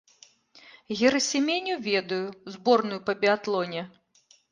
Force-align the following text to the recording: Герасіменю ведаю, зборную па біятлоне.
Герасіменю 1.01 1.75
ведаю, 1.87 2.21
зборную 2.55 2.99
па 3.11 3.15
біятлоне. 3.21 3.85